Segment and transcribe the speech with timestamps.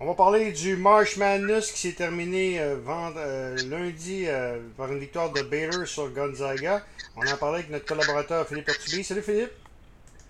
[0.00, 5.00] On va parler du March Madness qui s'est terminé euh, euh, lundi euh, par une
[5.00, 6.84] victoire de Baylor sur Gonzaga.
[7.16, 9.02] On en parlait avec notre collaborateur Philippe Artubé.
[9.02, 9.50] Salut Philippe.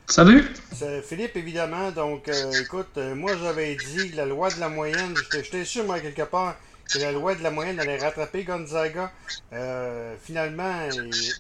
[0.06, 0.44] Salut.
[0.72, 1.90] C'est Philippe, évidemment.
[1.90, 5.14] Donc, écoute, moi j'avais dit la loi de la moyenne.
[5.34, 6.57] J'étais sûr, moi, quelque part,
[6.89, 9.12] que la loi de la moyenne allait rattraper Gonzaga.
[9.52, 10.89] Euh, finalement,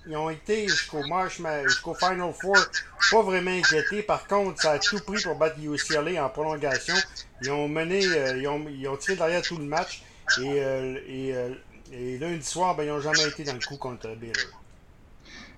[0.06, 1.02] ils, ont été jusqu'au
[1.66, 2.56] jusqu'au Final Four,
[3.10, 4.02] pas vraiment inquiétés.
[4.02, 6.94] Par contre, ça a tout pris pour battre UCLA en prolongation.
[7.42, 10.02] Ils ont mené, euh, ils, ont, tiré derrière tout le match.
[10.38, 11.54] Et, euh,
[11.90, 14.60] lundi soir, ben, ils n'ont jamais été dans le coup contre Baylor.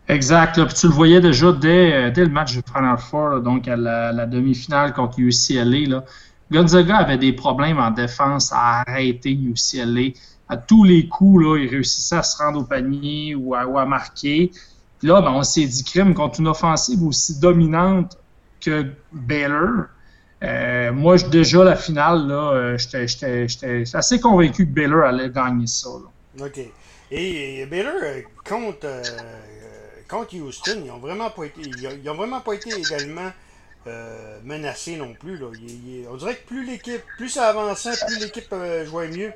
[0.09, 0.55] Exact.
[0.75, 4.27] Tu le voyais déjà dès, dès le match du Final Four, donc à la, la
[4.27, 5.89] demi-finale contre UCLA.
[5.89, 6.05] Là.
[6.51, 10.11] Gonzaga avait des problèmes en défense à arrêter UCLA.
[10.49, 14.51] À tous les coups, là, il réussissait à se rendre au panier ou à, marquer.
[14.99, 18.19] Puis là, ben, on s'est dit crime contre une offensive aussi dominante
[18.61, 19.87] que Baylor.
[20.43, 25.89] Euh, moi, déjà, la finale, là, euh, j'étais assez convaincu que Baylor allait gagner ça.
[26.41, 26.61] OK.
[27.13, 28.89] Et, Baylor, euh, contre,
[30.09, 33.31] contre Houston, ils n'ont vraiment pas été, ils ont vraiment pas été également
[33.87, 35.39] euh, menacé non plus.
[35.39, 35.47] Là.
[36.11, 39.33] on dirait que plus l'équipe, plus ça avançait, plus l'équipe euh, jouait mieux.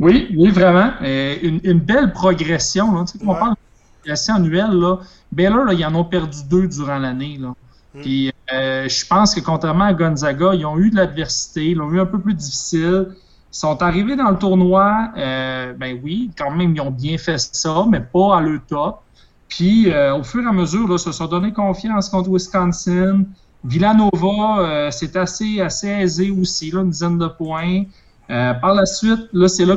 [0.00, 0.92] Oui, oui, vraiment.
[1.00, 2.92] une, belle progression.
[2.92, 3.04] Là.
[3.04, 3.58] Tu sais, on parle de
[4.00, 4.98] progression annuelle, là,
[5.30, 7.38] Baylor, là, ils en ont perdu deux durant l'année.
[7.38, 7.54] Là.
[7.94, 8.00] Hmm.
[8.00, 11.92] Puis euh, je pense que contrairement à Gonzaga, ils ont eu de l'adversité, ils l'ont
[11.92, 13.10] eu un peu plus difficile.
[13.52, 17.84] Ils sont arrivés dans le tournoi, ben oui, quand même, ils ont bien fait ça,
[17.88, 19.04] mais pas à le top.
[19.48, 23.24] Puis, euh, au fur et à mesure, là, se sont donné confiance contre Wisconsin.
[23.64, 27.84] Villanova, euh, c'est assez, assez aisé aussi, là, une dizaine de points.
[28.30, 29.76] Euh, par la suite, là, c'est là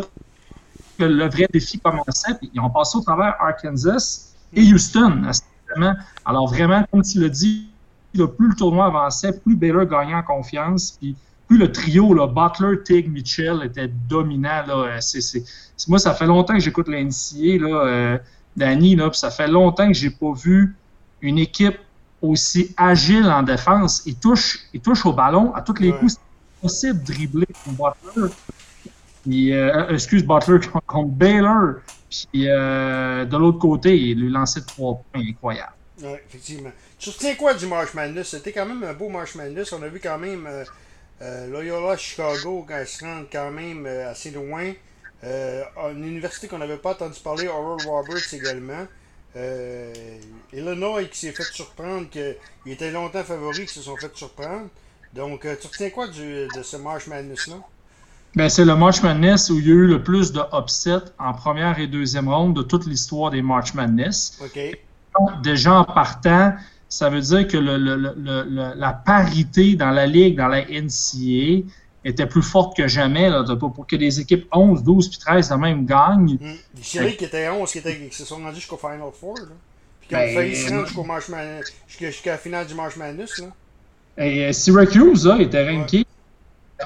[0.97, 2.33] que le vrai défi commençait.
[2.39, 5.23] Puis, ils ont passé au travers Arkansas et Houston,
[6.25, 7.69] Alors, vraiment, comme tu l'as dit,
[8.13, 10.97] plus le tournoi avançait, plus Baylor gagnait en confiance.
[10.99, 11.15] Puis,
[11.47, 14.65] plus le trio, là, Butler, Tig, Mitchell était dominant.
[14.67, 14.99] Là,
[15.87, 18.19] moi, ça fait longtemps que j'écoute l'NCA.
[18.57, 20.75] Danny, là, ça fait longtemps que j'ai pas vu
[21.21, 21.77] une équipe
[22.23, 24.01] aussi agile en défense.
[24.07, 26.13] Il touche, il touche au ballon à tous les coups.
[26.13, 28.33] C'est possible de dribbler contre Butler.
[29.23, 31.75] Puis, euh, excuse Butler contre Baylor.
[32.09, 35.73] Puis euh, de l'autre côté, il lui lançait trois points incroyables.
[36.01, 36.71] Oui, effectivement.
[36.97, 38.29] Tu retiens quoi du March Madness?
[38.29, 39.71] C'était quand même un beau March Madness.
[39.73, 40.47] On a vu quand même
[41.21, 44.73] euh, Loyola Chicago se rendre quand même assez loin.
[45.23, 48.85] Euh, une université qu'on n'avait pas entendu parler, Oral Roberts également.
[49.35, 49.93] Euh,
[50.53, 54.67] Illinois qui s'est fait surprendre, qu'il était longtemps favori, qui se sont fait surprendre.
[55.13, 57.57] Donc, euh, tu retiens quoi de ce March Madness-là?
[58.35, 61.33] Ben, c'est le March Madness où il y a eu le plus de upsets en
[61.33, 64.37] première et deuxième ronde de toute l'histoire des March Madness.
[64.43, 64.59] OK.
[65.41, 66.53] déjà en partant,
[66.89, 71.65] ça veut dire que la parité dans la ligue, dans la NCA,
[72.07, 75.55] était plus forte que jamais là, pour que des équipes 11, 12 puis 13 de
[75.55, 76.37] même gagnent.
[76.39, 76.55] Mmh.
[76.77, 79.37] Les séries qui étaient 11 qui, étaient, qui se sont rendus jusqu'au Final Four.
[79.37, 79.45] Là.
[79.99, 83.39] Puis qui ont ben, failli se rendre jusqu'à la finale du March Madness.
[83.39, 83.47] Là.
[84.17, 86.05] Et euh, Syracuse là, était ranké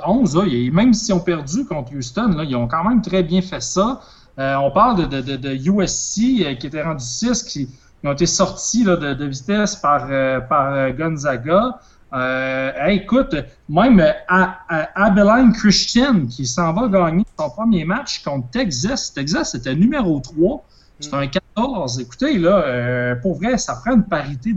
[0.06, 0.36] 11.
[0.36, 3.42] Là, et même s'ils ont perdu contre Houston, là, ils ont quand même très bien
[3.42, 4.02] fait ça.
[4.40, 8.08] Euh, on parle de, de, de, de USC euh, qui était rendu 6, qui, qui,
[8.08, 11.80] ont été sortis là, de, vitesse par, euh, par Gonzaga.
[12.14, 13.36] Euh, écoute,
[13.70, 14.60] même à,
[14.96, 19.14] Abilene Christian qui s'en va gagner son premier match contre Texas.
[19.14, 20.66] Texas était numéro 3.
[21.00, 22.00] C'est un 14.
[22.00, 24.56] Écoutez, là, euh, pour vrai, ça prend une parité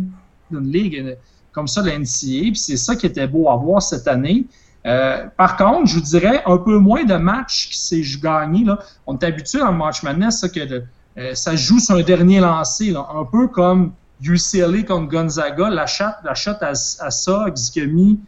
[0.51, 1.15] d'une ligue euh,
[1.53, 2.51] comme ça, la NCA.
[2.51, 4.47] Puis c'est ça qui était beau à voir cette année.
[4.87, 8.65] Euh, par contre, je vous dirais un peu moins de matchs qui s'est gagné.
[8.65, 8.79] Là.
[9.07, 10.83] On est habitué en match Madness ça, que
[11.17, 13.93] euh, ça joue sur un dernier lancé, un peu comme
[14.25, 16.73] UCLA contre Gonzaga, la shot, la à,
[17.07, 18.21] à mis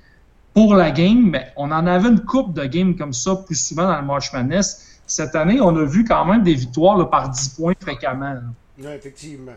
[0.55, 3.87] pour la game, mais on en avait une coupe de games comme ça plus souvent
[3.87, 5.01] dans le March Madness.
[5.07, 8.37] Cette année, on a vu quand même des victoires par 10 points fréquemment.
[8.79, 9.53] Oui, effectivement.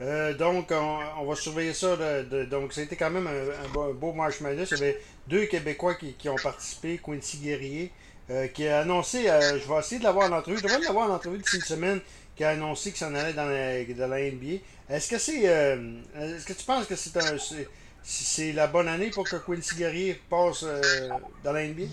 [0.00, 1.96] Euh, donc, on, va surveiller ça.
[1.96, 4.70] De, donc, c'était quand même un, beau, March Madness.
[4.70, 7.92] Il y avait deux Québécois qui, ont participé, Quincy Guerrier,
[8.30, 11.10] euh, qui a annoncé, euh, je vais essayer de l'avoir en entrevue, je devrais l'avoir
[11.10, 12.00] en entrevue d'ici une semaine,
[12.38, 14.62] qui a annoncé qu'il s'en allait dans la, dans la NBA.
[14.88, 15.42] Est-ce que c'est.
[15.44, 17.36] Euh, est-ce que tu penses que c'est un.
[18.02, 20.80] C'est la bonne année pour que Quincy Guerrier passe euh,
[21.44, 21.86] dans la NBA?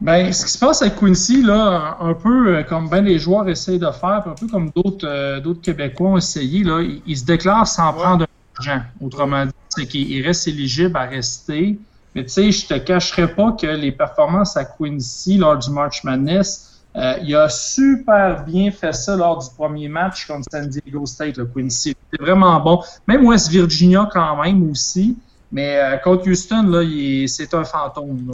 [0.00, 3.48] Ben, ce qui se passe avec Quincy, là, un peu euh, comme bien les joueurs
[3.48, 7.66] essayent de faire, un peu comme d'autres d'autres Québécois ont essayé, là, ils, se déclarent
[7.66, 8.26] sans prendre prendre
[8.56, 8.82] argent.
[9.00, 11.76] Autrement dit, c'est qu'ils restent éligibles à rester.
[12.14, 16.04] Mais tu sais, je te cacherai pas que les performances à Quincy lors du March
[16.04, 21.04] Madness, euh, il a super bien fait ça lors du premier match contre San Diego
[21.04, 21.94] State, le Quincy.
[22.10, 22.82] C'était vraiment bon.
[23.06, 25.16] Même West Virginia quand même aussi.
[25.52, 26.82] Mais euh, contre Houston, là,
[27.28, 28.32] c'est un fantôme.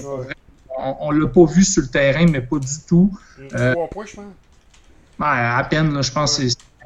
[0.79, 3.11] on ne l'a pas vu sur le terrain, mais pas du tout.
[3.55, 4.25] Euh, trois points, je pense.
[5.19, 6.41] à peine, là, je pense.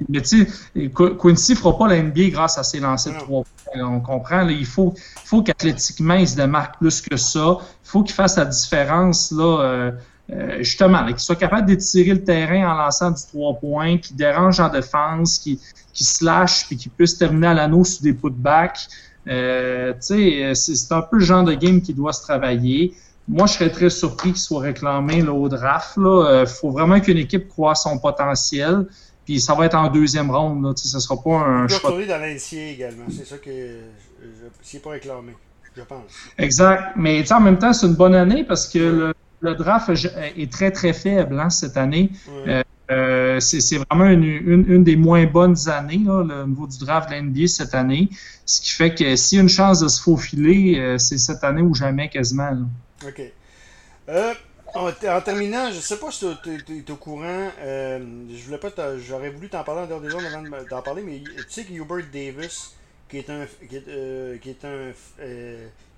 [0.09, 0.91] Mais tu sais,
[1.21, 3.83] Quincy ne fera pas la NBA grâce à ses lancers de trois points.
[3.83, 4.49] on comprend.
[4.49, 4.95] il faut,
[5.25, 7.59] faut qu'athlétiquement, il se démarque plus que ça.
[7.61, 9.31] Il faut qu'il fasse la différence.
[9.31, 9.93] Là,
[10.31, 14.15] euh, euh, justement, qu'il soit capable d'étirer le terrain en lançant du trois points, qui
[14.15, 15.61] dérange en défense, qui,
[15.93, 18.89] qui slash, puis qui puisse terminer à l'anneau sur des putbacks.
[19.29, 22.95] Euh, c'est un peu le genre de game qui doit se travailler.
[23.29, 25.95] Moi, je serais très surpris qu'il soit réclamé là, au draft.
[25.97, 28.87] Il euh, faut vraiment qu'une équipe croit son potentiel.
[29.25, 30.63] Puis ça va être en deuxième ronde.
[30.63, 31.93] Là, ce ne sera pas un choix.
[31.99, 33.07] Il dans l'NCA également.
[33.11, 33.51] C'est ça que
[34.63, 35.33] c'est pas réclamé,
[35.77, 36.13] je pense.
[36.39, 36.93] Exact.
[36.95, 40.71] Mais en même temps, c'est une bonne année parce que le, le draft est très,
[40.71, 42.11] très faible hein, cette année.
[42.47, 47.11] Euh, euh, c'est vraiment une, une, des moins bonnes années, là, le niveau du draft
[47.11, 48.09] de l'NBA cette année.
[48.45, 51.43] Ce qui fait que s'il y a une chance de se faufiler, euh, c'est cette
[51.43, 52.51] année ou jamais quasiment.
[53.05, 53.23] OK.
[54.09, 54.35] Euh,
[54.75, 57.51] en, terminant, je ne sais pas si tu es, au courant.
[57.61, 61.23] je voulais pas J'aurais voulu t'en parler en dehors des zones avant d'en parler, mais
[61.25, 62.75] tu sais que Hubert Davis,
[63.09, 63.47] qui est un.
[63.69, 64.93] qui est, qui est un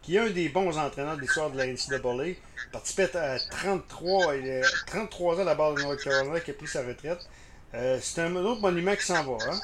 [0.08, 2.34] qui est un des bons entraîneurs de l'histoire de la NCAA,
[2.72, 6.54] participait à 33, il a 33 ans à la base de North Carolina, qui a
[6.54, 7.28] pris sa retraite.
[7.74, 9.36] Euh, c'est un autre monument qui s'en va.
[9.50, 9.58] Hein?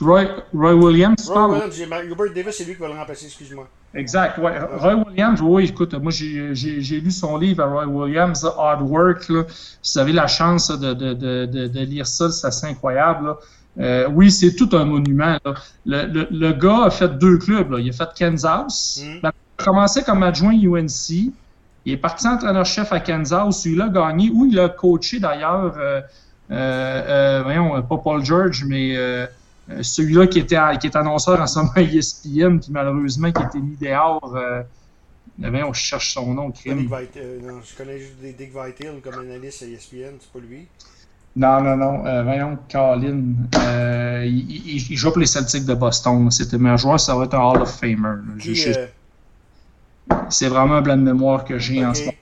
[0.00, 0.24] Roy,
[0.54, 3.68] Roy Williams, Roy Williams, Hubert Davis, c'est lui qui va le remplacer, excuse-moi.
[3.92, 4.58] Exact, ouais.
[4.58, 9.28] Roy Williams, oui, écoute, moi j'ai lu son livre à Roy Williams, Hard Work.
[9.28, 9.44] Là.
[9.82, 13.34] Si vous avez la chance de, de, de, de lire ça, c'est assez incroyable.
[13.80, 15.38] Euh, oui, c'est tout un monument.
[15.86, 17.70] Le, le, le, gars a fait deux clubs.
[17.70, 17.80] Là.
[17.80, 19.02] Il a fait Kansas.
[19.02, 19.20] Mm.
[19.22, 21.32] Ben, il a commencé comme adjoint UNC.
[21.86, 25.74] Il est parti entraîneur-chef à Kansas où il a gagné, où il a coaché d'ailleurs,
[25.78, 26.02] euh,
[26.50, 28.96] euh, voyons, pas Paul George, mais
[29.80, 33.60] celui-là qui était, qui est annonceur en ce moment ESPN, qui malheureusement qui a été
[33.60, 34.36] mis dehors.
[35.38, 36.86] voyons, je cherche son nom, crime.
[36.86, 40.66] non, je connais juste Dick Vitale comme analyste à ESPN, c'est pas lui.
[41.36, 42.06] Non, non, non.
[42.06, 43.22] Euh, voyons, Colin.
[43.56, 46.30] Euh, il, il, joue pour les Celtics de Boston.
[46.30, 48.18] C'était le meilleur joueur, ça va être un Hall of Famer.
[48.46, 48.86] Euh,
[50.28, 52.16] c'est vraiment un blanc de mémoire que j'ai en ce moment.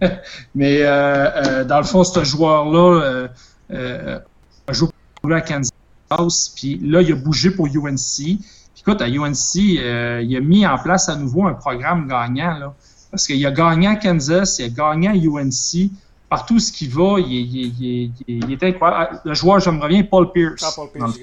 [0.54, 3.28] Mais euh, dans le fond, ce joueur-là
[3.70, 4.88] a joué
[5.22, 6.52] pour à Kansas.
[6.54, 7.96] Puis là, il a bougé pour UNC.
[8.16, 8.38] Puis
[8.80, 12.58] écoute, à UNC, il a mis en place à nouveau un programme gagnant.
[12.58, 12.74] Là,
[13.10, 15.90] parce qu'il a gagné à Kansas, il a gagné à UNC
[16.28, 19.20] partout ce qu'il va, il, est incroyable.
[19.24, 20.62] Le joueur, je me reviens, Paul Pierce.
[20.64, 21.18] Ah, Paul Pierce,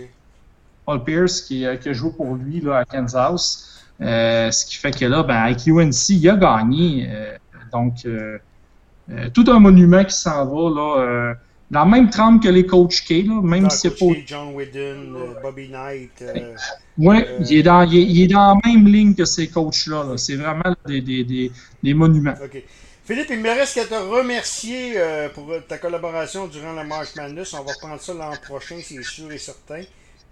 [0.86, 3.83] Paul Pierce qui, euh, qui, a joué pour lui là, à Kansas.
[4.01, 7.07] Euh, ce qui fait que là, ben, avec UNC, il a gagné.
[7.09, 7.36] Euh,
[7.71, 8.06] donc,
[9.33, 11.36] tout un monument qui s'en va là,
[11.69, 14.13] dans la même trempe que les coachs K, là, même si c'est pas.
[14.25, 16.24] John Whedon, Bobby Knight.
[16.98, 20.03] oui, il, est dans, il, est, dans la même ligne que ces coachs-là.
[20.03, 21.51] -là, c'est vraiment des, des, des,
[21.81, 22.36] des monuments.
[23.03, 27.53] Philippe, il me reste qu'à te remercier euh, pour ta collaboration durant le March Madness.
[27.56, 29.81] On va reprendre ça l'an prochain, c'est sûr et certain.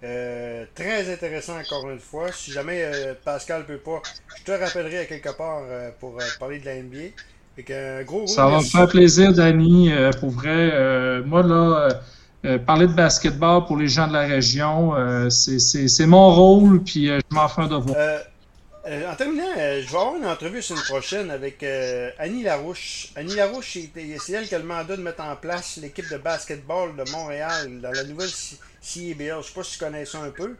[0.02, 2.30] Euh, très intéressant encore une fois.
[2.32, 4.00] Si jamais euh, Pascal peut pas,
[4.38, 5.62] je te rappellerai à quelque part
[5.98, 8.04] pour parler de la NBA.
[8.04, 9.92] gros, ça va me faire plaisir, Danny.
[10.20, 11.88] pour vrai, moi là,
[12.60, 14.94] parler de basketball pour les gens de la région,
[15.28, 17.96] c'est mon rôle, puis je m'en fais un devoir.
[18.86, 22.42] Euh, en terminant, euh, je vais avoir une entrevue la semaine prochaine avec euh, Annie
[22.42, 23.08] Larouche.
[23.14, 26.96] Annie Larouche, c'est elle qui a le mandat de mettre en place l'équipe de basketball
[26.96, 28.30] de Montréal dans la nouvelle
[28.80, 29.18] CIBL.
[29.18, 30.56] Je ne sais pas si tu connais ça un peu.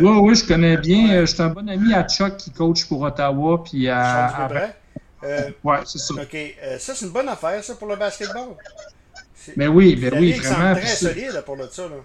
[0.00, 1.20] oui, oui, je connais bien.
[1.20, 3.62] Je suis un bon ami à Chuck qui coach pour Ottawa.
[3.62, 4.48] Puis à.
[5.22, 6.14] oui, c'est ça.
[6.14, 6.36] OK.
[6.78, 8.56] ça, c'est une bonne affaire, ça, pour le basketball.
[9.56, 10.74] Mais ben oui, ben oui, vraiment.
[10.74, 11.82] C'est très solide pour le ça.
[11.82, 11.96] Là.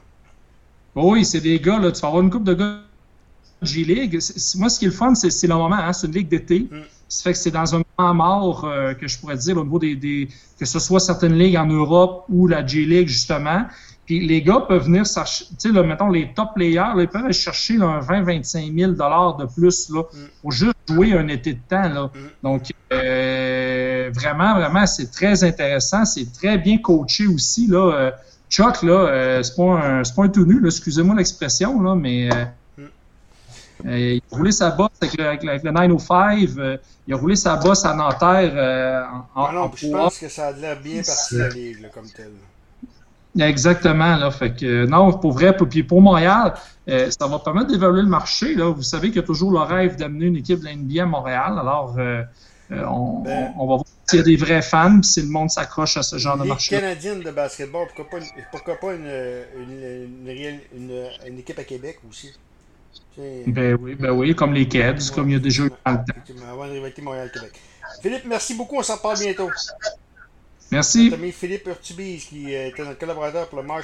[0.96, 2.80] Oui, c'est des gars, là, tu vas avoir une coupe de gars
[3.64, 4.20] G-League,
[4.58, 5.76] moi, ce qui est le fun, c'est le moment.
[5.76, 6.68] Hein, c'est une ligue d'été.
[6.72, 6.82] Mm.
[7.08, 9.78] Ça fait que c'est dans un moment mort, euh, que je pourrais dire, au niveau
[9.78, 10.28] des,
[10.60, 13.66] que ce soit certaines ligues en Europe ou la G-League, justement.
[14.06, 17.34] Puis les gars peuvent venir chercher, tu sais, mettons, les top players, ils peuvent aller
[17.34, 20.18] chercher un 20-25 000 de plus là, mm.
[20.42, 21.88] pour juste jouer un été de temps.
[21.88, 22.06] Là.
[22.14, 22.20] Mm.
[22.44, 26.06] Donc, euh, vraiment, vraiment, c'est très intéressant.
[26.06, 27.68] C'est très bien coaché aussi.
[27.68, 27.94] Là.
[27.94, 28.12] Euh,
[28.50, 32.30] Chuck, là, c'est pas, un, pas un tout nu, excusez-moi l'expression, là, mais
[33.86, 36.50] il a roulé sa bosse avec le, avec le, 905.
[36.58, 39.04] Euh, il a roulé sa bosse à Nanterre euh,
[39.36, 42.32] en, non, je pense que ça a l'air bien parti la ligue comme tel.
[43.40, 44.32] Exactement, là.
[44.32, 46.54] Fait que non, pour vrai, pour, puis pour Montréal,
[46.88, 48.54] ça va permettre d'évaluer le marché.
[48.54, 48.70] Là.
[48.70, 51.06] Vous savez qu'il y a toujours le rêve d'amener une équipe de la NBA à
[51.06, 51.58] Montréal.
[51.60, 51.96] Alors,
[52.70, 55.98] on, ben, on, va voir s'il y a des vrais fans, si le monde s'accroche
[55.98, 56.76] à ce genre de marché.
[56.76, 59.10] canadienne de basketball, pourquoi pas, pourquoi pas une,
[59.58, 62.34] une, une, une équipe à Québec aussi?
[63.18, 65.98] Ben oui, ben oui, comme les Cavs, comme il y a déjà eu dans le
[65.98, 66.14] temps.
[68.02, 69.52] Philippe, merci beaucoup, on s'en parle bientôt.
[70.72, 71.04] Merci.
[71.04, 73.82] Notre ami Philippe Urtubise, qui euh, était un collaborateur pour le marché.